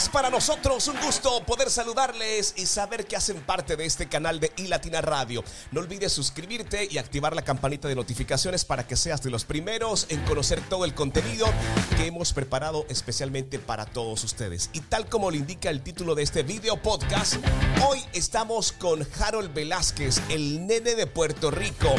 [0.00, 4.40] Es para nosotros un gusto poder saludarles y saber que hacen parte de este canal
[4.40, 5.44] de iLatina Radio.
[5.72, 10.06] No olvides suscribirte y activar la campanita de notificaciones para que seas de los primeros
[10.08, 11.46] en conocer todo el contenido
[11.98, 14.70] que hemos preparado especialmente para todos ustedes.
[14.72, 17.34] Y tal como le indica el título de este video podcast,
[17.86, 21.94] hoy estamos con Harold Velázquez, el nene de Puerto Rico,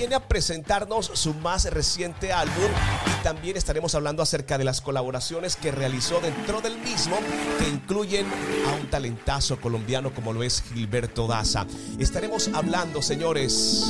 [0.00, 2.70] viene a presentarnos su más reciente álbum
[3.06, 7.18] y también estaremos hablando acerca de las colaboraciones que realizó dentro del mismo
[7.58, 8.24] que incluyen
[8.66, 11.66] a un talentazo colombiano como lo es Gilberto Daza.
[11.98, 13.84] Estaremos hablando, señores,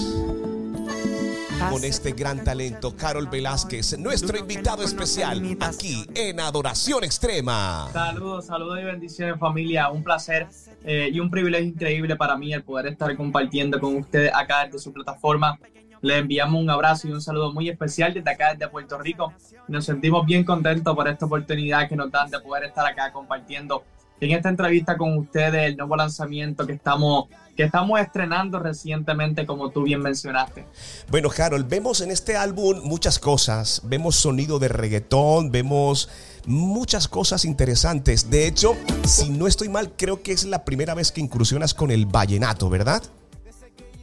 [1.70, 7.88] con este gran talento, Carol Velázquez, nuestro invitado especial aquí en Adoración Extrema.
[7.92, 10.48] Saludos, saludos y bendiciones familia, un placer
[10.82, 14.80] eh, y un privilegio increíble para mí el poder estar compartiendo con ustedes acá desde
[14.80, 15.56] su plataforma.
[16.02, 19.32] Les enviamos un abrazo y un saludo muy especial desde acá, desde Puerto Rico.
[19.68, 23.84] Nos sentimos bien contentos por esta oportunidad que nos dan de poder estar acá compartiendo
[24.20, 27.26] en esta entrevista con ustedes el nuevo lanzamiento que estamos
[27.56, 30.64] que estamos estrenando recientemente, como tú bien mencionaste.
[31.10, 33.82] Bueno, Harold, vemos en este álbum muchas cosas.
[33.84, 36.08] Vemos sonido de reggaetón, vemos
[36.46, 38.30] muchas cosas interesantes.
[38.30, 41.90] De hecho, si no estoy mal, creo que es la primera vez que incursionas con
[41.90, 43.02] el vallenato, ¿verdad?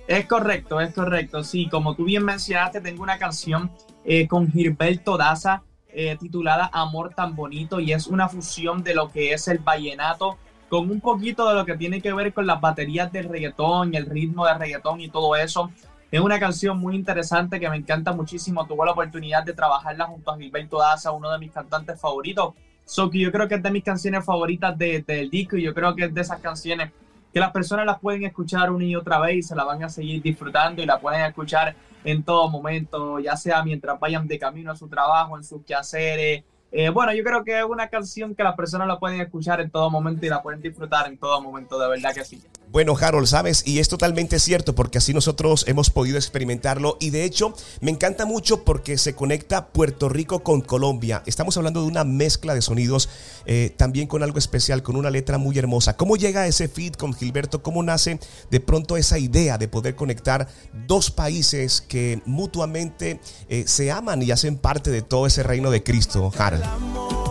[0.07, 1.43] Es correcto, es correcto.
[1.43, 3.69] Sí, como tú bien mencionaste, tengo una canción
[4.05, 9.11] eh, con Gilberto Daza eh, titulada Amor tan bonito y es una fusión de lo
[9.11, 10.37] que es el vallenato
[10.69, 14.05] con un poquito de lo que tiene que ver con las baterías del reggaetón el
[14.05, 15.71] ritmo del reggaetón y todo eso.
[16.09, 18.65] Es una canción muy interesante que me encanta muchísimo.
[18.65, 22.53] Tuve la oportunidad de trabajarla junto a Gilberto Daza, uno de mis cantantes favoritos.
[22.85, 25.93] So que yo creo que es de mis canciones favoritas del disco y yo creo
[25.93, 26.93] que es de esas canciones
[27.33, 29.89] que las personas las pueden escuchar una y otra vez y se la van a
[29.89, 34.71] seguir disfrutando y la pueden escuchar en todo momento, ya sea mientras vayan de camino
[34.71, 36.43] a su trabajo, en sus quehaceres.
[36.71, 39.69] Eh, bueno, yo creo que es una canción que las personas la pueden escuchar en
[39.69, 42.41] todo momento y la pueden disfrutar en todo momento, de verdad que sí.
[42.69, 47.23] Bueno, Harold, sabes, y es totalmente cierto porque así nosotros hemos podido experimentarlo y de
[47.23, 51.23] hecho me encanta mucho porque se conecta Puerto Rico con Colombia.
[51.25, 53.07] Estamos hablando de una mezcla de sonidos,
[53.45, 55.95] eh, también con algo especial, con una letra muy hermosa.
[55.95, 57.63] ¿Cómo llega ese feed con Gilberto?
[57.63, 58.19] ¿Cómo nace
[58.51, 60.49] de pronto esa idea de poder conectar
[60.87, 65.83] dos países que mutuamente eh, se aman y hacen parte de todo ese reino de
[65.83, 67.26] Cristo, Harold?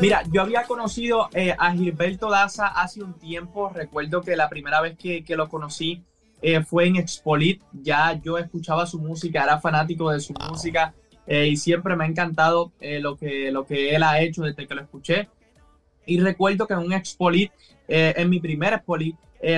[0.00, 3.70] Mira, yo había conocido eh, a Gilberto Daza hace un tiempo.
[3.70, 6.02] Recuerdo que la primera vez que, lo conocí
[6.42, 7.62] eh, fue en Expolit.
[7.72, 10.94] Ya yo escuchaba su música, era fanático de su música
[11.26, 14.74] eh, y siempre me ha encantado lo, que, lo que él ha hecho desde que
[14.74, 15.28] lo escuché.
[16.06, 17.50] Y recuerdo que en un Expolit,
[17.88, 19.16] en mi primer Expolit,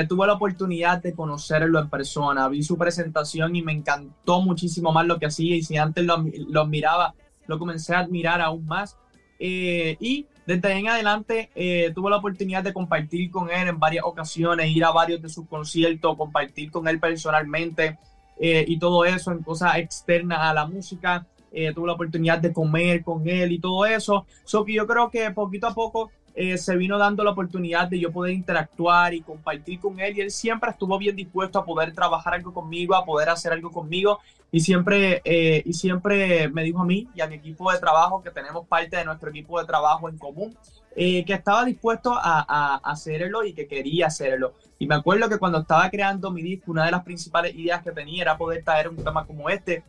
[0.09, 2.49] tuve la oportunidad de conocerlo en persona.
[2.49, 5.57] Vi su presentación y me encantó muchísimo más lo que hacía.
[5.57, 7.15] Y si antes lo, lo miraba,
[7.47, 8.97] lo comencé a admirar aún más.
[9.39, 13.79] Eh, y desde ahí en adelante eh, tuve la oportunidad de compartir con él en
[13.79, 17.99] varias ocasiones, ir a varios de sus conciertos, compartir con él personalmente
[18.39, 21.27] eh, y todo eso en cosas externas a la música.
[21.75, 24.27] tuve la oportunidad de comer con él y todo eso.
[24.45, 26.11] So que yo creo que poquito a poco
[26.57, 30.31] se vino dando la oportunidad de yo poder interactuar y compartir con él y él
[30.31, 34.21] siempre estuvo bien dispuesto a poder trabajar algo conmigo, a poder hacer algo conmigo
[34.53, 38.23] y siempre, eh, y siempre me dijo a mí y a mi equipo de trabajo,
[38.23, 40.57] que tenemos parte de nuestro equipo de trabajo en común,
[40.95, 44.55] eh, que estaba dispuesto a, hacerlo y que quería hacerlo.
[44.79, 47.93] Y me acuerdo que cuando estaba creando mi disco, una de las principales ideas que
[47.93, 49.83] tenía era poder traer un tema como este.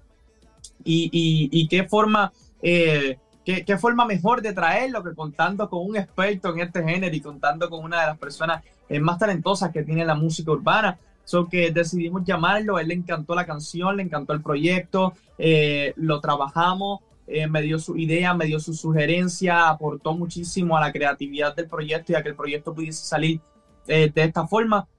[0.83, 1.09] Y,
[1.51, 2.31] y, qué forma...
[2.61, 7.15] Eh, ¿Qué, ¿Qué, forma mejor de traerlo que contando con un experto en este género
[7.15, 8.61] y contando con una de las personas
[8.99, 10.99] más talentosas que tiene la música urbana?
[11.23, 16.19] So que decidimos llamarlo, él le encantó la canción, le encantó el proyecto, eh, lo
[16.19, 21.55] trabajamos, eh, me dio su idea, me dio su sugerencia, aportó muchísimo a la creatividad
[21.55, 23.39] del proyecto y a que el proyecto pudiese salir
[23.87, 24.89] eh, de esta forma.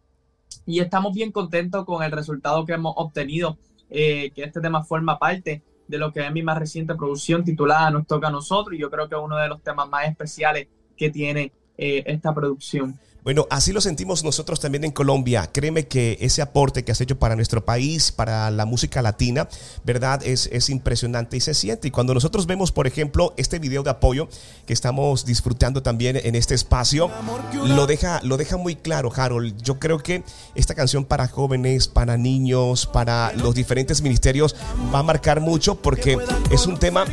[0.65, 3.59] Y estamos bien contentos con el resultado que hemos obtenido,
[3.91, 8.07] que este tema forma parte de lo que es mi más reciente producción titulada Nos
[8.07, 8.77] toca a nosotros.
[8.77, 12.99] Y yo creo que es uno de los temas más especiales que tiene esta producción.
[13.25, 15.51] Bueno, así lo sentimos nosotros también en Colombia.
[15.53, 19.49] Créeme que ese aporte que has hecho para nuestro país, para la música latina,
[19.85, 20.23] ¿verdad?
[20.25, 21.89] Es, es impresionante y se siente.
[21.89, 24.29] Y cuando nosotros vemos, por ejemplo, este video de apoyo
[24.67, 27.11] que estamos disfrutando también en este espacio,
[27.53, 29.61] lo deja, lo deja muy claro, Harold.
[29.63, 30.23] Yo creo que
[30.55, 34.55] esta canción para jóvenes, para niños, para los diferentes ministerios
[34.95, 36.19] va a marcar mucho porque
[36.51, 37.05] es un tema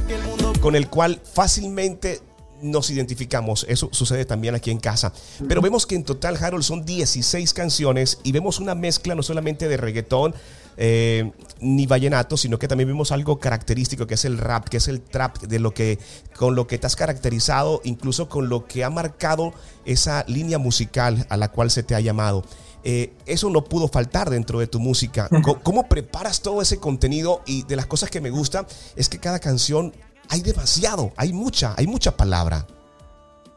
[0.62, 2.22] con el cual fácilmente
[2.62, 3.66] nos identificamos.
[3.70, 5.14] Eso sucede también aquí en casa.
[5.48, 9.68] Pero vemos que en total, Harold, son 16 canciones y vemos una mezcla no solamente
[9.68, 10.34] de reggaetón,
[10.78, 11.32] eh,
[11.62, 15.02] ni vallenato, sino que también vimos algo característico que es el rap, que es el
[15.02, 16.00] trap, de lo que,
[16.36, 19.54] con lo que te has caracterizado, incluso con lo que ha marcado
[19.86, 22.44] esa línea musical a la cual se te ha llamado.
[22.84, 25.28] Eh, eso no pudo faltar dentro de tu música.
[25.64, 27.42] ¿Cómo, preparas todo ese contenido?
[27.46, 29.94] Y de las cosas que me gusta es que cada canción
[30.30, 32.66] hay demasiado, hay mucha, hay mucha palabra.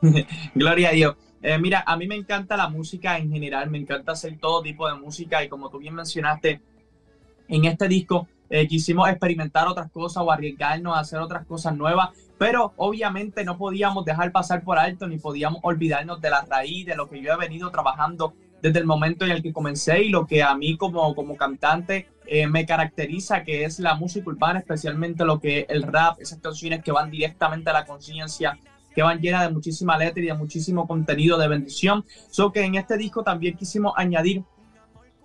[0.54, 1.16] Gloria a Dios.
[1.42, 4.88] Eh, mira, a mí me encanta la música en general, me encanta hacer todo tipo
[4.88, 6.60] de música y como tú bien mencionaste,
[7.48, 12.10] en este disco eh, quisimos experimentar otras cosas o arriesgarnos a hacer otras cosas nuevas,
[12.38, 16.96] pero obviamente no podíamos dejar pasar por alto ni podíamos olvidarnos de la raíz, de
[16.96, 20.26] lo que yo he venido trabajando desde el momento en el que comencé y lo
[20.26, 25.24] que a mí como, como cantante eh, me caracteriza, que es la música urbana, especialmente
[25.24, 28.58] lo que el rap, esas canciones que van directamente a la conciencia,
[28.94, 32.04] que van llenas de muchísima letra y de muchísimo contenido de bendición.
[32.30, 34.44] So que en este disco también quisimos añadir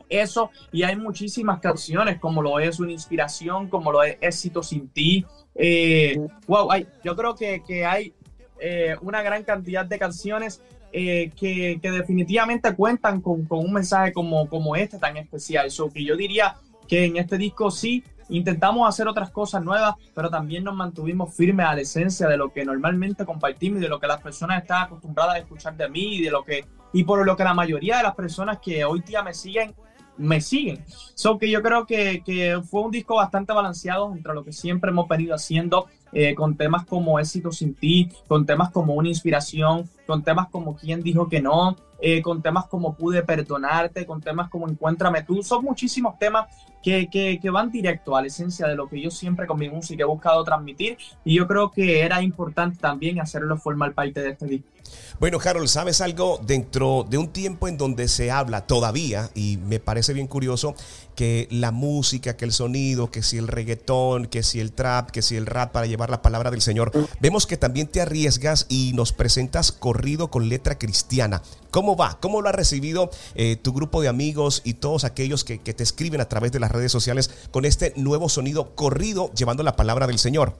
[0.08, 4.88] eso y hay muchísimas canciones como lo es una inspiración, como lo es éxito sin
[4.88, 5.26] ti.
[5.56, 8.14] Eh, wow, hay, yo creo que, que hay
[8.60, 10.62] eh, una gran cantidad de canciones
[10.94, 15.70] eh, que, definitivamente cuentan con, un mensaje como, como este tan especial.
[15.72, 16.56] So, que yo diría
[16.94, 21.66] que en este disco sí intentamos hacer otras cosas nuevas, pero también nos mantuvimos firmes
[21.66, 24.84] a la esencia de lo que normalmente compartimos y de lo que las personas están
[24.84, 27.98] acostumbradas a escuchar de mí y de lo que y por lo que la mayoría
[27.98, 29.74] de las personas que hoy día me siguen
[30.18, 30.86] me siguen.
[31.16, 34.92] So que yo creo que, que fue un disco bastante balanceado entre lo que siempre
[34.92, 39.90] hemos venido haciendo eh, con temas como Éxito sin ti, con temas como Una inspiración,
[40.06, 41.76] con temas como Quién dijo que no,
[42.06, 45.42] eh, con temas como Pude perdonarte, con temas como Encuéntrame tú.
[45.42, 46.48] Son muchísimos temas
[46.84, 49.70] que, que, que, van directo a la esencia de lo que yo siempre con mi
[49.70, 54.32] música he buscado transmitir y yo creo que era importante también hacerlo formar parte de
[54.32, 54.73] este disco.
[55.20, 56.40] Bueno, Harold, ¿sabes algo?
[56.46, 60.76] Dentro de un tiempo en donde se habla todavía, y me parece bien curioso,
[61.16, 65.22] que la música, que el sonido, que si el reggaetón, que si el trap, que
[65.22, 66.92] si el rap para llevar la palabra del Señor,
[67.22, 71.42] vemos que también te arriesgas y nos presentas corrido con letra cristiana.
[71.72, 72.20] ¿Cómo va?
[72.20, 75.84] ¿Cómo lo ha recibido eh, tu grupo de amigos y todos aquellos que, que te
[75.84, 80.08] escriben a través de las redes sociales con este nuevo sonido corrido llevando la palabra
[80.08, 80.56] del Señor?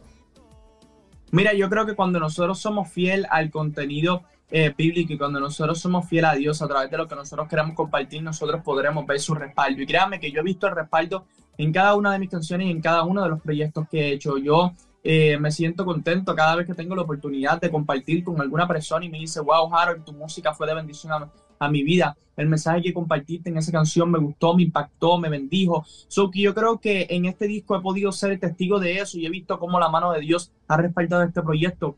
[1.34, 4.22] Mira, yo creo que cuando nosotros somos fiel al contenido
[4.52, 7.48] eh, bíblico y cuando nosotros somos fieles a Dios a través de lo que nosotros
[7.48, 9.82] queremos compartir, nosotros podremos ver su respaldo.
[9.82, 11.26] Y créanme que yo he visto el respaldo
[11.58, 14.14] en cada una de mis canciones y en cada uno de los proyectos que he
[14.14, 14.38] hecho.
[14.38, 18.68] Yo eh, me siento contento cada vez que tengo la oportunidad de compartir con alguna
[18.68, 21.32] persona y me dice, wow, Harold, tu música fue de bendición a,
[21.66, 22.16] a mi vida.
[22.36, 25.86] El mensaje que compartiste en esa canción me gustó, me impactó, me bendijo.
[26.08, 29.26] So que yo creo que en este disco he podido ser testigo de eso y
[29.26, 31.96] he visto cómo la mano de Dios ha respaldado este proyecto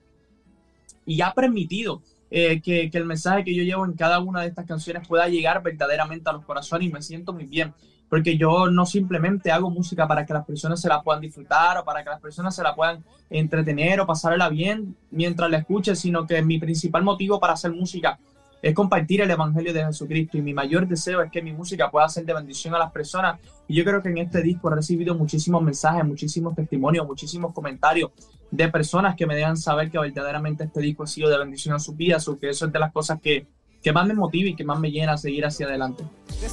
[1.06, 2.02] y ha permitido
[2.32, 5.28] eh, que, que, el mensaje que yo llevo en cada una de estas canciones pueda
[5.28, 7.74] llegar verdaderamente a los corazones y me siento muy bien.
[8.10, 11.86] Porque yo no simplemente hago música para que las personas se la puedan disfrutar o
[11.86, 16.28] para que las personas se la puedan entretener o pasarla bien mientras la escuchen, sino
[16.28, 18.20] que mi principal motivo para hacer música
[18.66, 22.10] es compartir el Evangelio de Jesucristo y mi mayor deseo es que mi música pueda
[22.10, 23.40] ser de bendición a las personas.
[23.68, 28.10] Y yo creo que en este disco he recibido muchísimos mensajes, muchísimos testimonios, muchísimos comentarios
[28.50, 31.80] de personas que me dejan saber que verdaderamente este disco ha sido de bendición a
[31.80, 33.46] sus vidas, o que eso es de las cosas que,
[33.86, 36.04] que más me motiva y que más me llena a seguir hacia adelante.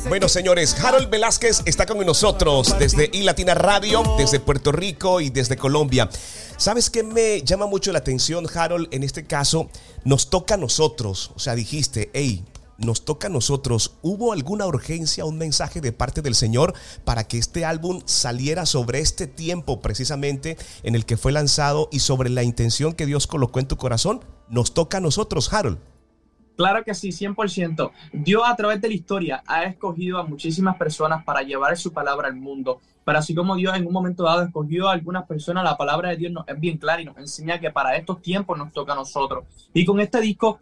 [0.07, 5.57] Bueno, señores, Harold Velázquez está con nosotros desde iLatina Radio, desde Puerto Rico y desde
[5.57, 6.11] Colombia.
[6.59, 8.89] ¿Sabes qué me llama mucho la atención, Harold?
[8.91, 9.71] En este caso,
[10.05, 11.31] nos toca a nosotros.
[11.35, 12.45] O sea, dijiste, hey,
[12.77, 13.95] nos toca a nosotros.
[14.03, 16.75] ¿Hubo alguna urgencia, un mensaje de parte del Señor
[17.07, 22.01] para que este álbum saliera sobre este tiempo precisamente en el que fue lanzado y
[22.01, 24.23] sobre la intención que Dios colocó en tu corazón?
[24.51, 25.79] Nos toca a nosotros, Harold.
[26.57, 27.91] Claro que sí, 100%.
[28.13, 32.29] Dios a través de la historia ha escogido a muchísimas personas para llevar su palabra
[32.29, 32.81] al mundo.
[33.05, 36.17] Pero así como Dios en un momento dado escogió a algunas personas, la palabra de
[36.17, 38.97] Dios nos es bien clara y nos enseña que para estos tiempos nos toca a
[38.97, 39.45] nosotros.
[39.75, 40.61] Y con este disco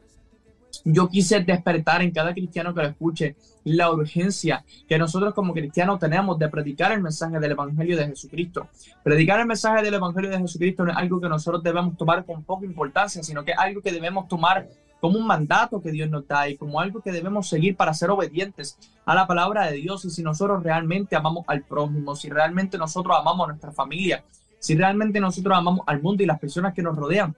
[0.84, 5.98] yo quise despertar en cada cristiano que lo escuche la urgencia que nosotros como cristianos
[5.98, 8.68] tenemos de predicar el mensaje del Evangelio de Jesucristo.
[9.02, 12.42] Predicar el mensaje del Evangelio de Jesucristo no es algo que nosotros debemos tomar con
[12.44, 14.68] poca importancia, sino que es algo que debemos tomar
[15.00, 18.10] como un mandato que Dios nos da y como algo que debemos seguir para ser
[18.10, 20.04] obedientes a la palabra de Dios.
[20.04, 24.24] Y si nosotros realmente amamos al prójimo, si realmente nosotros amamos a nuestra familia,
[24.58, 27.34] si realmente nosotros amamos al mundo y las personas que nos rodean,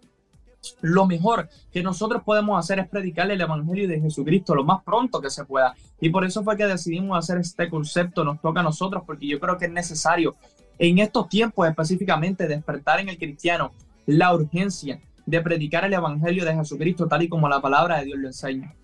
[0.81, 5.21] lo mejor que nosotros podemos hacer es predicarle el Evangelio de Jesucristo lo más pronto
[5.21, 5.75] que se pueda.
[6.00, 9.40] Y por eso fue que decidimos hacer este concepto, nos toca a nosotros, porque yo
[9.40, 10.35] creo que es necesario
[10.78, 13.73] en estos tiempos específicamente despertar en el cristiano
[14.07, 18.18] la urgencia de predicar el Evangelio de Jesucristo tal y como la palabra de Dios
[18.18, 18.74] lo enseña.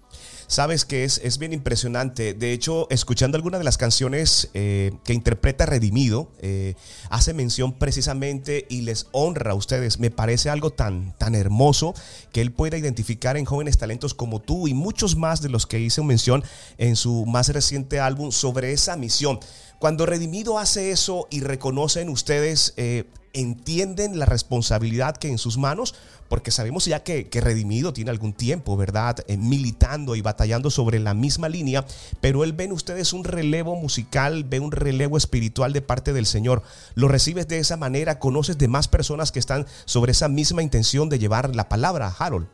[0.48, 2.32] Sabes que es, es bien impresionante.
[2.32, 6.74] De hecho, escuchando algunas de las canciones eh, que interpreta Redimido, eh,
[7.10, 10.00] hace mención precisamente y les honra a ustedes.
[10.00, 11.92] Me parece algo tan, tan hermoso
[12.32, 15.80] que él pueda identificar en jóvenes talentos como tú y muchos más de los que
[15.80, 16.42] hice mención
[16.78, 19.40] en su más reciente álbum sobre esa misión.
[19.78, 25.94] Cuando Redimido hace eso y reconocen ustedes, eh, entienden la responsabilidad que en sus manos,
[26.28, 29.24] porque sabemos ya que, Redimido tiene algún tiempo, ¿verdad?
[29.28, 31.84] Eh, militando y batallando sobre la misma línea,
[32.20, 36.62] pero él ven ustedes un relevo musical, ve un relevo espiritual de parte del Señor.
[36.94, 38.18] ¿Lo recibes de esa manera?
[38.18, 42.48] ¿Conoces de más personas que están sobre esa misma intención de llevar la palabra, Harold?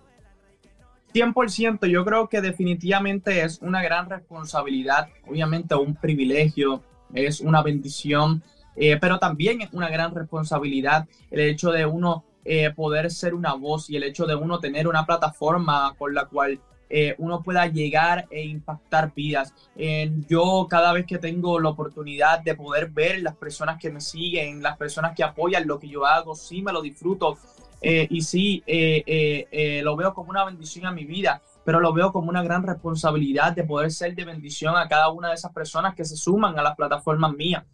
[1.15, 6.83] 100%, yo creo que definitivamente es una gran responsabilidad, obviamente un privilegio
[7.15, 8.43] es una bendición,
[8.77, 13.55] eh, pero también es una gran responsabilidad el hecho de uno eh, poder ser una
[13.55, 17.67] voz y el hecho de uno tener una plataforma con la cual eh, uno pueda
[17.67, 19.55] llegar e impactar vidas.
[20.29, 24.63] yo cada vez que tengo la oportunidad de poder ver las personas que me siguen,
[24.63, 27.39] las personas que apoyan lo que yo hago, sí me lo disfruto
[27.83, 28.63] y sí
[29.83, 33.53] lo veo como una bendición a mi vida pero lo veo como una gran responsabilidad
[33.53, 36.63] de poder ser de bendición a cada una de esas personas que se suman a
[36.63, 37.65] las plataformas mías.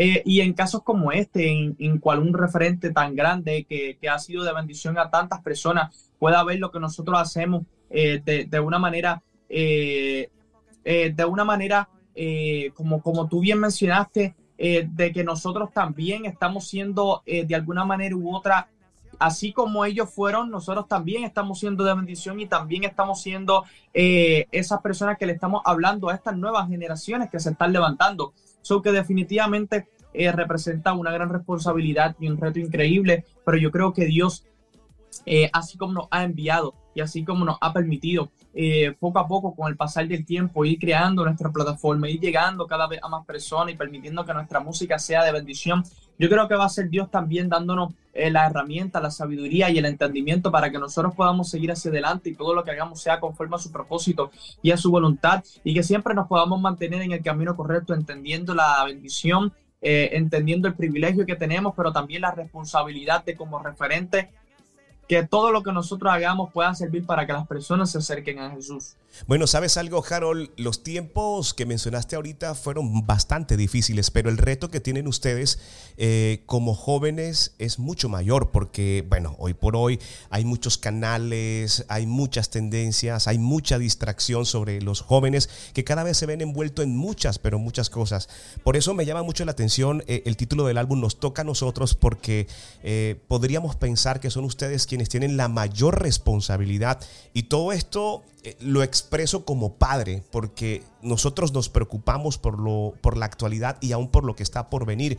[0.00, 4.16] Eh, y en casos como este, en, en cual un referente tan grande que, ha
[4.20, 8.78] sido de bendición a tantas personas pueda ver lo que nosotros hacemos eh, de, una
[8.78, 10.30] manera, eh,
[10.84, 11.88] de una manera
[12.74, 18.36] como, como tú bien mencionaste, de que nosotros también estamos siendo de alguna manera u
[18.36, 18.68] otra
[19.18, 24.46] así como ellos fueron, nosotros también estamos siendo de bendición y también estamos siendo eh,
[24.52, 28.32] esas personas que le estamos hablando a estas nuevas generaciones que se están levantando.
[28.62, 33.92] So que definitivamente eh, representa una gran responsabilidad y un reto increíble, pero yo creo
[33.92, 34.46] que Dios,
[35.26, 39.28] eh, así como nos ha enviado y así como nos ha permitido eh, poco a
[39.28, 43.08] poco, con el pasar del tiempo, ir creando nuestra plataforma, ir llegando cada vez a
[43.08, 45.84] más personas y permitiendo que nuestra música sea de bendición.
[46.18, 49.78] Yo creo que va a ser Dios también dándonos eh, la herramienta, la sabiduría y
[49.78, 53.20] el entendimiento para que nosotros podamos seguir hacia adelante y todo lo que hagamos sea
[53.20, 57.12] conforme a su propósito y a su voluntad y que siempre nos podamos mantener en
[57.12, 62.32] el camino correcto, entendiendo la bendición, eh, entendiendo el privilegio que tenemos, pero también la
[62.32, 64.30] responsabilidad de como referente
[65.08, 68.50] que todo lo que nosotros hagamos pueda servir para que las personas se acerquen a
[68.50, 68.94] Jesús.
[69.26, 70.50] Bueno, ¿sabes algo, Harold?
[70.56, 75.58] Los tiempos que mencionaste ahorita fueron bastante difíciles, pero el reto que tienen ustedes
[75.96, 79.98] eh, como jóvenes es mucho mayor porque, bueno, hoy por hoy
[80.30, 86.16] hay muchos canales, hay muchas tendencias, hay mucha distracción sobre los jóvenes que cada vez
[86.16, 88.28] se ven envueltos en muchas, pero muchas cosas.
[88.62, 91.44] Por eso me llama mucho la atención eh, el título del álbum Nos toca a
[91.44, 92.46] nosotros porque
[92.82, 97.00] eh, podríamos pensar que son ustedes quienes tienen la mayor responsabilidad
[97.34, 98.22] y todo esto
[98.60, 104.08] lo expreso como padre porque nosotros nos preocupamos por, lo, por la actualidad y aún
[104.08, 105.18] por lo que está por venir.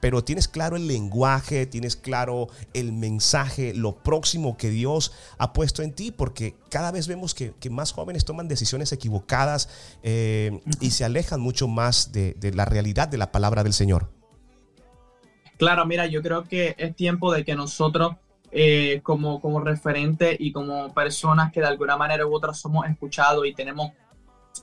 [0.00, 5.82] Pero tienes claro el lenguaje, tienes claro el mensaje, lo próximo que Dios ha puesto
[5.82, 9.68] en ti, porque cada vez vemos que, más jóvenes toman decisiones equivocadas
[10.02, 14.10] eh, y se alejan mucho más de, de la realidad de la palabra del Señor.
[15.58, 18.16] Claro, mira, yo creo que es tiempo de que nosotros
[18.52, 23.46] eh, como, como referente y como personas que de alguna manera u otra somos escuchados
[23.46, 23.92] y tenemos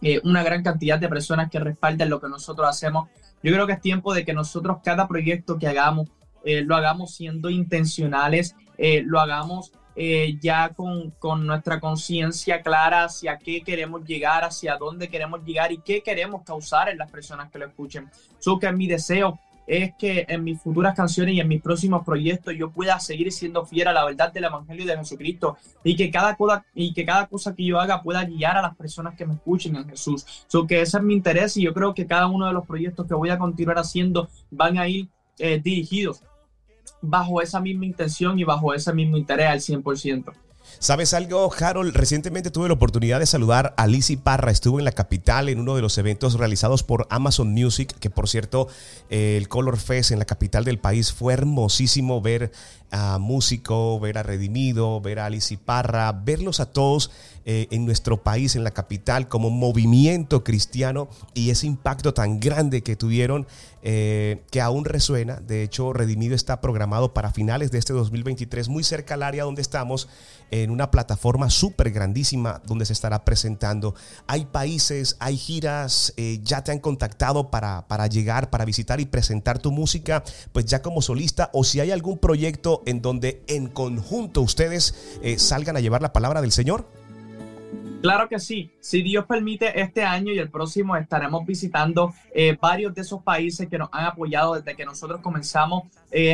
[0.01, 3.09] eh, una gran cantidad de personas que respaldan lo que nosotros hacemos.
[3.41, 6.09] Yo creo que es tiempo de que nosotros cada proyecto que hagamos
[6.43, 9.71] eh, lo hagamos siendo intencionales, lo hagamos
[10.39, 15.79] ya con, con nuestra conciencia clara hacia qué queremos llegar, hacia dónde queremos llegar y
[15.79, 18.11] qué queremos causar en las personas que lo escuchen.
[18.39, 22.03] Eso que es mi deseo es que en mis futuras canciones y en mis próximos
[22.05, 26.09] proyectos yo pueda seguir siendo fiel a la verdad del Evangelio de Jesucristo y que
[26.09, 29.25] cada cosa, y que cada cosa que yo haga pueda guiar a las personas que
[29.25, 30.25] me escuchen en Jesús.
[30.47, 33.05] So que ese es mi interés y yo creo que cada uno de los proyectos
[33.05, 36.23] que voy a continuar haciendo van a ir eh, dirigidos
[37.01, 40.33] bajo esa misma intención y bajo ese mismo interés al 100%.
[40.79, 41.95] ¿Sabes algo, Harold?
[41.95, 44.51] Recientemente tuve la oportunidad de saludar a Lizzie Parra.
[44.51, 48.29] Estuvo en la capital en uno de los eventos realizados por Amazon Music, que por
[48.29, 48.67] cierto,
[49.09, 52.51] eh, el Color Fest en la capital del país fue hermosísimo ver
[52.91, 57.11] a Músico, ver a Redimido, ver a Lizzie Parra, verlos a todos
[57.45, 62.83] eh, en nuestro país, en la capital, como movimiento cristiano y ese impacto tan grande
[62.83, 63.47] que tuvieron
[63.83, 65.35] eh, que aún resuena.
[65.35, 69.61] De hecho, Redimido está programado para finales de este 2023, muy cerca al área donde
[69.61, 70.09] estamos,
[70.51, 73.95] en una plataforma súper grandísima donde se estará presentando.
[74.27, 79.05] Hay países, hay giras, eh, ya te han contactado para, para llegar, para visitar y
[79.05, 83.67] presentar tu música, pues ya como solista, o si hay algún proyecto en donde en
[83.67, 86.87] conjunto ustedes eh, salgan a llevar la palabra del Señor.
[88.01, 88.71] Claro que sí.
[88.79, 93.67] Si Dios permite, este año y el próximo estaremos visitando eh, varios de esos países
[93.67, 95.83] que nos han apoyado desde que nosotros comenzamos.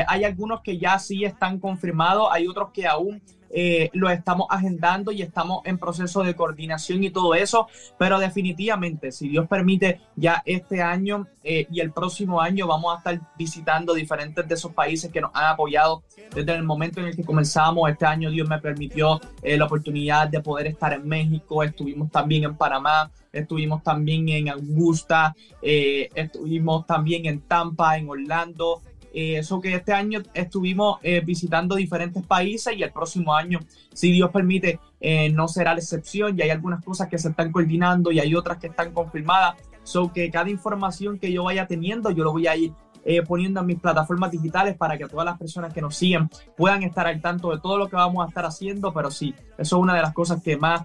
[0.08, 3.22] Hay algunos que ya sí están confirmados, hay otros que aún
[3.56, 7.68] eh, lo estamos agendando y estamos en proceso de coordinación y todo eso,
[8.00, 12.98] pero definitivamente, si Dios permite, ya este año eh, y el próximo año vamos a
[12.98, 17.16] estar visitando diferentes de esos países que nos han apoyado desde el momento en el
[17.16, 17.90] que comenzamos.
[17.92, 22.46] Este año Dios me permitió eh, la oportunidad de poder estar en México, estuvimos también
[22.46, 28.82] en Panamá, estuvimos también en Augusta, estuvimos también en Tampa, en Orlando,
[29.14, 33.60] eso que este año estuvimos eh, visitando diferentes países y el próximo año,
[33.94, 36.38] si Dios permite, eh, no será la excepción.
[36.38, 39.56] Y hay algunas cosas que se están coordinando y hay otras que están confirmadas.
[39.84, 42.74] So que cada información que yo vaya teniendo, yo lo voy a ir
[43.06, 46.84] eh, poniendo en mis plataformas digitales para que todas las personas que nos siguen puedan
[46.84, 48.94] estar al tanto de todo lo que vamos a estar haciendo.
[48.94, 50.84] Pero sí, eso es una de las cosas que más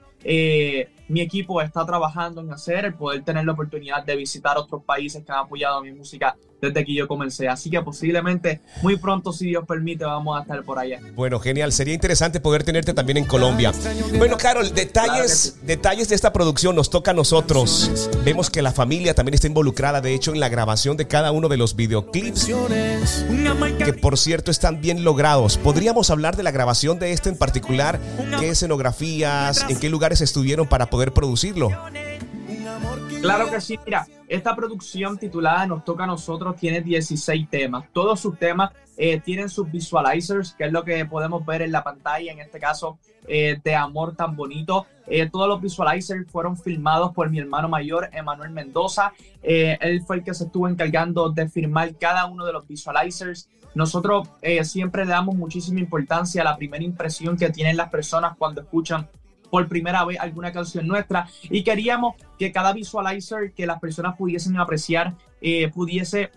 [1.08, 5.24] mi equipo está trabajando en hacer, el poder tener la oportunidad de visitar otros países
[5.24, 7.48] que han apoyado mi música desde que yo comencé.
[7.48, 11.00] Así que posiblemente muy pronto, si Dios permite, vamos a estar por allá.
[11.14, 11.72] Bueno, genial.
[11.72, 13.72] Sería interesante poder tenerte también en Colombia.
[14.16, 18.10] Bueno, Carol, detalles, detalles de esta producción nos toca a nosotros.
[18.24, 21.48] Vemos que la familia también está involucrada, de hecho, en la grabación de cada uno
[21.48, 22.50] de los videoclips,
[23.78, 25.56] que por cierto están bien logrados.
[25.58, 28.00] ¿Podríamos hablar de la grabación de este en particular?
[28.40, 29.64] ¿Qué escenografías?
[29.68, 31.70] ¿En qué lugares estuvieron para poder producirlo?
[33.20, 37.84] Claro que sí, mira, esta producción titulada Nos toca a nosotros tiene 16 temas.
[37.92, 41.82] Todos sus temas eh, tienen sus visualizers, que es lo que podemos ver en la
[41.82, 44.86] pantalla, en este caso eh, de Amor tan bonito.
[45.06, 49.12] Eh, todos los visualizers fueron filmados por mi hermano mayor, Emanuel Mendoza.
[49.42, 53.48] él fue el que se estuvo encargando de firmar cada uno de los visualizers.
[53.74, 54.28] Nosotros
[54.62, 59.08] siempre le damos muchísima importancia a la primera impresión que tienen las personas cuando escuchan
[59.50, 64.56] por primera vez alguna canción nuestra y queríamos que cada visualizer que las personas pudiesen
[64.58, 66.30] apreciar eh, pudiese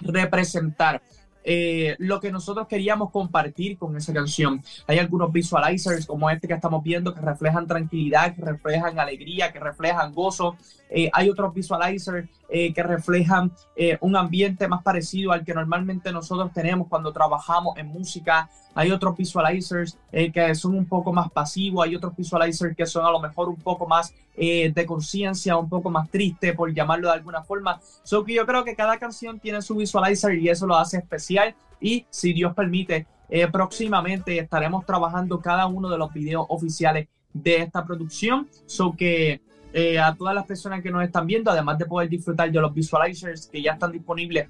[0.00, 1.02] representar
[1.48, 4.62] eh, lo que nosotros queríamos compartir con esa canción.
[4.88, 9.60] Hay algunos visualizers como este que estamos viendo que reflejan tranquilidad, que reflejan alegría, que
[9.60, 10.56] reflejan gozo.
[10.90, 13.52] Eh, hay otros visualizers que reflejan
[14.00, 18.48] un ambiente más parecido al que normalmente nosotros tenemos cuando trabajamos en música.
[18.76, 23.10] Hay otros visualizers que son un poco más pasivos, hay otros visualizers que son a
[23.10, 27.42] lo mejor un poco más de conciencia, un poco más triste, por llamarlo de alguna
[27.42, 27.80] forma.
[28.04, 31.54] So que yo creo que cada canción tiene su visualizer y eso lo hace especial.
[31.80, 37.56] Y si Dios permite, eh, próximamente estaremos trabajando cada uno de los videos oficiales de
[37.56, 38.48] esta producción.
[38.66, 39.40] So que
[39.72, 42.72] eh, a todas las personas que nos están viendo, además de poder disfrutar de los
[42.72, 44.48] visualizers que ya están disponibles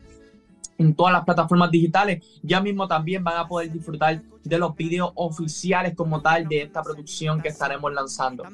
[0.78, 2.24] en todas las plataformas digitales.
[2.42, 6.82] Ya mismo también van a poder disfrutar de los videos oficiales como tal de esta
[6.82, 8.44] producción que estaremos lanzando.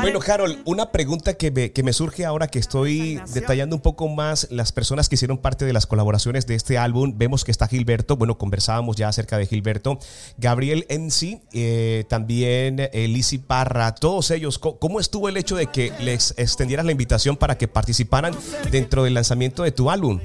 [0.00, 4.08] Bueno, Carol, una pregunta que me, que me surge ahora que estoy detallando un poco
[4.08, 7.14] más las personas que hicieron parte de las colaboraciones de este álbum.
[7.16, 9.98] Vemos que está Gilberto, bueno, conversábamos ya acerca de Gilberto,
[10.38, 14.58] Gabriel Enzi, eh, también Elisi Parra, todos ellos.
[14.58, 18.34] ¿Cómo estuvo el hecho de que les extendieras la invitación para que participaran
[18.70, 20.20] dentro del lanzamiento de tu álbum?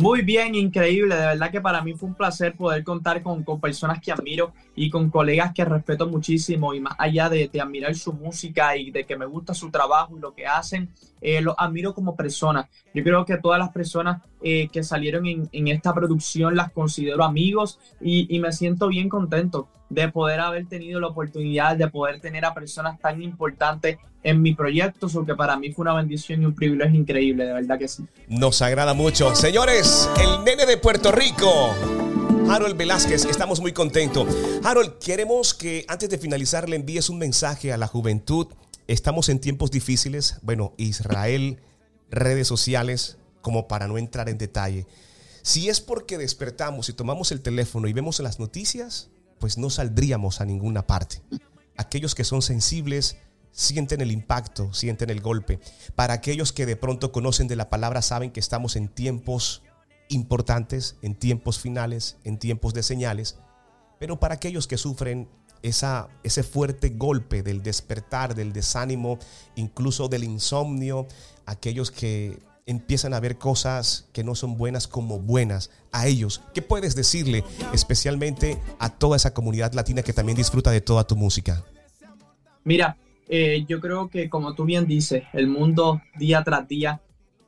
[0.00, 1.14] Muy bien, increíble.
[1.14, 4.54] De verdad que para mí fue un placer poder contar con, con personas que admiro
[4.74, 6.72] y con colegas que respeto muchísimo.
[6.72, 10.16] Y más allá de, de, admirar su música y de que me gusta su trabajo
[10.16, 10.88] y lo que hacen,
[11.20, 12.66] eh, los admiro como personas.
[12.94, 17.22] Yo creo que todas las personas eh, que salieron en, en, esta producción las considero
[17.22, 22.20] amigos y, y me siento bien contento de poder haber tenido la oportunidad de poder
[22.20, 26.42] tener a personas tan importantes en mi proyecto, eso que para mí fue una bendición
[26.42, 28.04] y un privilegio increíble, de verdad que sí.
[28.28, 29.34] Nos agrada mucho.
[29.34, 31.74] Señores, el nene de Puerto Rico.
[32.48, 34.26] Harold Velázquez, estamos muy contentos.
[34.62, 38.48] Harold, queremos que antes de finalizar le envíes un mensaje a la juventud.
[38.86, 40.38] Estamos en tiempos difíciles.
[40.42, 41.60] Bueno, Israel,
[42.10, 44.86] redes sociales, como para no entrar en detalle.
[45.42, 50.40] Si es porque despertamos y tomamos el teléfono y vemos las noticias, pues no saldríamos
[50.40, 51.22] a ninguna parte.
[51.76, 53.16] Aquellos que son sensibles
[53.50, 55.58] sienten el impacto, sienten el golpe.
[55.96, 59.62] Para aquellos que de pronto conocen de la palabra, saben que estamos en tiempos
[60.08, 63.38] importantes, en tiempos finales, en tiempos de señales.
[63.98, 65.28] Pero para aquellos que sufren
[65.62, 69.18] esa, ese fuerte golpe del despertar, del desánimo,
[69.56, 71.06] incluso del insomnio,
[71.46, 76.42] aquellos que empiezan a ver cosas que no son buenas como buenas a ellos.
[76.54, 81.16] ¿Qué puedes decirle especialmente a toda esa comunidad latina que también disfruta de toda tu
[81.16, 81.64] música?
[82.64, 82.96] Mira,
[83.28, 87.00] eh, yo creo que como tú bien dices, el mundo día tras día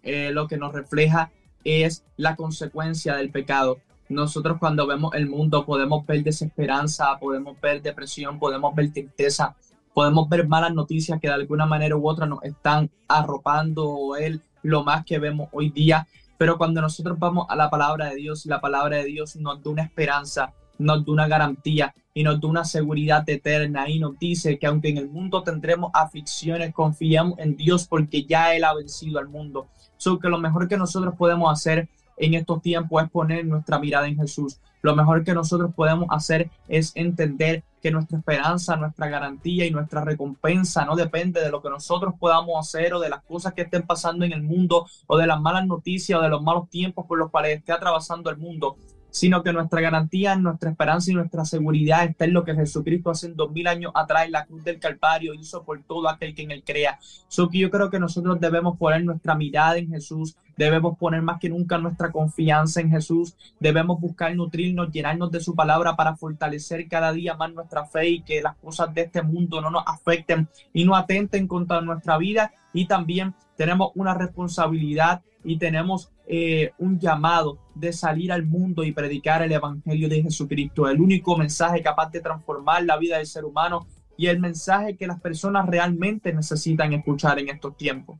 [0.02, 1.30] eh, lo que nos refleja
[1.64, 3.78] es la consecuencia del pecado.
[4.08, 9.56] Nosotros cuando vemos el mundo podemos ver desesperanza, podemos ver depresión, podemos ver tristeza,
[9.94, 14.84] podemos ver malas noticias que de alguna manera u otra nos están arropando él lo
[14.84, 16.06] más que vemos hoy día.
[16.38, 19.70] Pero cuando nosotros vamos a la palabra de Dios, la palabra de Dios nos da
[19.70, 24.58] una esperanza, nos da una garantía y nos da una seguridad eterna y nos dice
[24.58, 29.18] que aunque en el mundo tendremos aflicciones, confiamos en Dios porque ya Él ha vencido
[29.18, 29.68] al mundo.
[29.96, 34.08] So que lo mejor que nosotros podemos hacer en estos tiempos es poner nuestra mirada
[34.08, 34.58] en Jesús.
[34.82, 40.04] Lo mejor que nosotros podemos hacer es entender que nuestra esperanza, nuestra garantía y nuestra
[40.04, 43.82] recompensa no depende de lo que nosotros podamos hacer o de las cosas que estén
[43.82, 47.18] pasando en el mundo o de las malas noticias o de los malos tiempos por
[47.18, 48.76] los cuales esté atravesando el mundo,
[49.12, 53.28] sino que nuestra garantía, nuestra esperanza y nuestra seguridad está en lo que Jesucristo hace
[53.28, 56.50] dos mil años atrás en la cruz del Calvario hizo por todo aquel que en
[56.50, 56.98] él crea.
[57.28, 61.38] So que yo creo que nosotros debemos poner nuestra mirada en Jesús, debemos poner más
[61.38, 66.88] que nunca nuestra confianza en Jesús, debemos buscar nutrirnos, llenarnos de su palabra para fortalecer
[66.88, 70.48] cada día más nuestra fe y que las cosas de este mundo no nos afecten
[70.72, 76.98] y no atenten contra nuestra vida y también tenemos una responsabilidad y tenemos eh, un
[76.98, 82.10] llamado de salir al mundo y predicar el Evangelio de Jesucristo, el único mensaje capaz
[82.10, 86.92] de transformar la vida del ser humano y el mensaje que las personas realmente necesitan
[86.92, 88.18] escuchar en estos tiempos.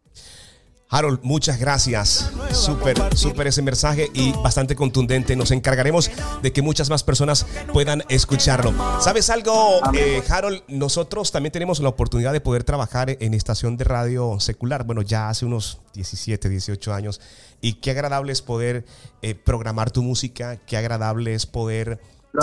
[0.94, 2.30] Harold, muchas gracias.
[2.52, 5.34] Súper, súper ese mensaje y bastante contundente.
[5.36, 6.10] Nos encargaremos
[6.42, 8.74] de que muchas más personas puedan escucharlo.
[9.00, 10.64] ¿Sabes algo, eh, Harold?
[10.68, 14.84] Nosotros también tenemos la oportunidad de poder trabajar en estación de radio secular.
[14.84, 17.22] Bueno, ya hace unos 17, 18 años.
[17.62, 18.84] Y qué agradable es poder
[19.22, 22.00] eh, programar tu música, qué agradable es poder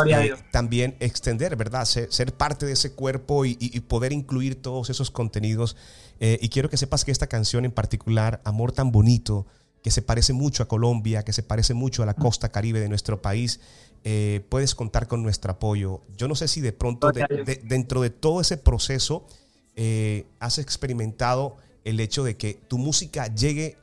[0.08, 1.86] eh, también extender, ¿verdad?
[1.86, 3.56] Ser, parte de ese cuerpo y,
[3.88, 5.76] poder incluir todos esos contenidos.
[6.20, 9.48] Eh, y quiero que sepas que esta canción en particular, Amor tan bonito,
[9.82, 12.90] que se parece mucho a Colombia, que se parece mucho a la costa caribe de
[12.90, 13.62] nuestro país,
[14.04, 16.02] eh, puedes contar con nuestro apoyo.
[16.18, 17.12] Yo no sé si de pronto
[17.64, 19.26] dentro de todo ese proceso
[20.40, 23.78] has experimentado el hecho de que tu música llegue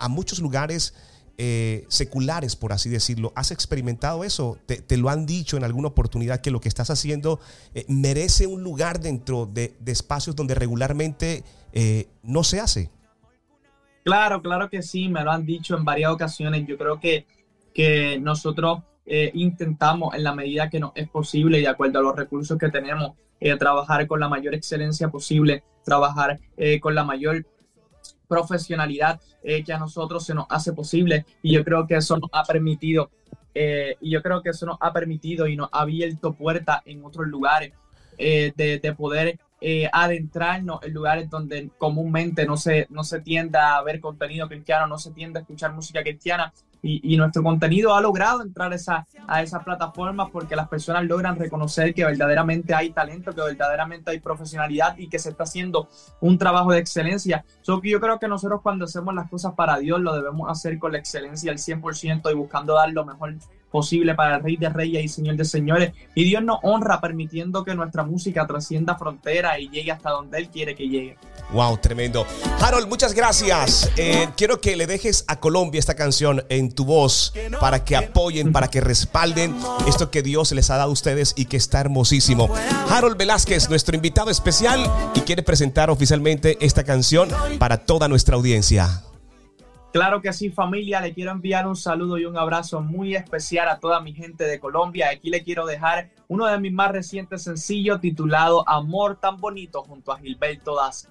[0.00, 0.94] a muchos lugares
[1.40, 3.32] eh, seculares, por así decirlo.
[3.36, 4.58] ¿Has experimentado eso?
[4.66, 7.38] ¿Te, lo han dicho en alguna oportunidad que lo que estás haciendo
[7.74, 12.90] eh, merece un lugar dentro de, espacios donde regularmente eh, no se hace?
[14.04, 16.66] Claro, claro que sí, me lo han dicho en varias ocasiones.
[16.66, 17.24] Yo creo que,
[17.72, 18.80] que nosotros
[19.32, 22.68] intentamos en la medida que nos es posible y de acuerdo a los recursos que
[22.68, 23.12] tenemos,
[23.60, 26.40] trabajar con la mayor excelencia posible, trabajar
[26.80, 27.46] con la mayor
[28.28, 31.24] profesionalidad eh, que a nosotros se nos hace posible.
[31.42, 33.10] Y yo creo que eso nos ha permitido
[33.54, 37.04] eh, y yo creo que eso nos ha permitido y nos ha abierto puertas en
[37.04, 37.72] otros lugares
[38.16, 39.38] eh, de, de, poder
[39.92, 44.98] adentrarnos en lugares donde comúnmente no se, no se tiende a ver contenido cristiano, no
[44.98, 49.64] se tiende a escuchar música cristiana y, nuestro contenido ha logrado entrar esa, a esas
[49.64, 55.08] plataformas porque las personas logran reconocer que verdaderamente hay talento, que verdaderamente hay profesionalidad y
[55.08, 55.88] que se está haciendo
[56.20, 57.44] un trabajo de excelencia.
[57.62, 60.92] So yo creo que nosotros cuando hacemos las cosas para Dios lo debemos hacer con
[60.92, 63.34] la excelencia al 100% y buscando dar lo mejor
[63.70, 65.92] posible para el Rey de Reyes y Señor de Señores.
[66.14, 70.48] Y Dios nos honra permitiendo que nuestra música trascienda fronteras y llegue hasta donde Él
[70.48, 71.16] quiere que llegue.
[71.52, 72.26] Wow, tremendo.
[72.60, 73.90] Harold, muchas gracias.
[73.96, 78.52] Eh, quiero que le dejes a Colombia esta canción en tu voz para que apoyen,
[78.52, 82.48] para que respalden esto que Dios les ha dado a ustedes y que está hermosísimo.
[82.90, 87.28] Harold Velázquez, nuestro invitado especial, y quiere presentar oficialmente esta canción
[87.58, 89.02] para toda nuestra audiencia.
[89.92, 91.00] Claro que sí, familia.
[91.00, 94.60] Le quiero enviar un saludo y un abrazo muy especial a toda mi gente de
[94.60, 95.08] Colombia.
[95.10, 100.12] Aquí le quiero dejar uno de mis más recientes sencillos titulado Amor tan bonito junto
[100.12, 101.08] a Gilberto Daza.